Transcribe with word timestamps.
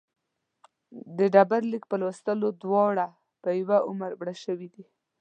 د 1.17 1.19
ډبرلیک 1.35 1.83
په 1.87 1.95
لوستلو 2.01 2.47
دواړه 2.63 3.05
په 3.43 3.49
یوه 3.59 3.77
عمر 3.89 4.11
مړه 4.19 4.35
شوي 4.43 4.67
دي. 4.73 4.83